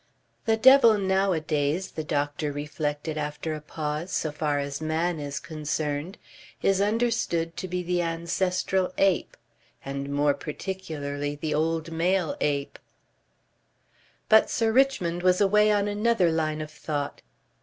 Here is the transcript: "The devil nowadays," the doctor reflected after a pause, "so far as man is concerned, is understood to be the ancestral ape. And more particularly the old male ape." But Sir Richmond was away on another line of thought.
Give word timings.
"The 0.45 0.57
devil 0.57 0.97
nowadays," 0.97 1.91
the 1.91 2.03
doctor 2.03 2.51
reflected 2.51 3.19
after 3.19 3.53
a 3.53 3.61
pause, 3.61 4.11
"so 4.11 4.31
far 4.31 4.57
as 4.57 4.81
man 4.81 5.19
is 5.19 5.39
concerned, 5.39 6.17
is 6.63 6.81
understood 6.81 7.55
to 7.57 7.67
be 7.67 7.83
the 7.83 8.01
ancestral 8.01 8.91
ape. 8.97 9.37
And 9.85 10.09
more 10.11 10.33
particularly 10.33 11.35
the 11.35 11.53
old 11.53 11.91
male 11.91 12.35
ape." 12.41 12.79
But 14.27 14.49
Sir 14.49 14.71
Richmond 14.71 15.21
was 15.21 15.39
away 15.39 15.71
on 15.71 15.87
another 15.87 16.31
line 16.31 16.61
of 16.61 16.71
thought. 16.71 17.21